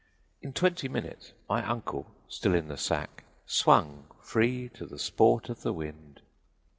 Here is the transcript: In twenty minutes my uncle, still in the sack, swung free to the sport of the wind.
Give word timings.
In 0.41 0.51
twenty 0.51 0.87
minutes 0.87 1.33
my 1.47 1.63
uncle, 1.63 2.07
still 2.27 2.55
in 2.55 2.69
the 2.69 2.75
sack, 2.75 3.23
swung 3.45 4.05
free 4.19 4.67
to 4.69 4.87
the 4.87 4.97
sport 4.97 5.47
of 5.47 5.61
the 5.61 5.73
wind. 5.73 6.21